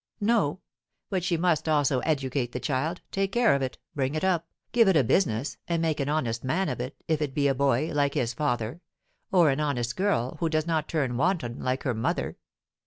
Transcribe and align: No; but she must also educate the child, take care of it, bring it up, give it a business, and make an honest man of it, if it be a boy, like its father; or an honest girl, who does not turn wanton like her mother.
No; 0.19 0.61
but 1.11 1.23
she 1.23 1.37
must 1.37 1.69
also 1.69 1.99
educate 1.99 2.53
the 2.53 2.59
child, 2.59 3.01
take 3.11 3.31
care 3.31 3.53
of 3.53 3.61
it, 3.61 3.77
bring 3.93 4.15
it 4.15 4.23
up, 4.23 4.47
give 4.71 4.87
it 4.87 4.97
a 4.97 5.03
business, 5.03 5.57
and 5.67 5.79
make 5.79 5.99
an 5.99 6.09
honest 6.09 6.43
man 6.43 6.69
of 6.69 6.79
it, 6.81 6.95
if 7.07 7.21
it 7.21 7.35
be 7.35 7.47
a 7.47 7.53
boy, 7.53 7.91
like 7.93 8.15
its 8.17 8.33
father; 8.33 8.81
or 9.31 9.51
an 9.51 9.59
honest 9.59 9.95
girl, 9.95 10.37
who 10.39 10.49
does 10.49 10.65
not 10.65 10.87
turn 10.89 11.17
wanton 11.17 11.59
like 11.59 11.83
her 11.83 11.93
mother. 11.93 12.35